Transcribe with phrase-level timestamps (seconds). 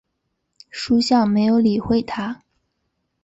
[0.71, 2.41] 叔向没有理会他。